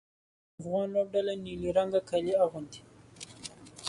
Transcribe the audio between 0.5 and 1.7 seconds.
افغان لوبډله نیلي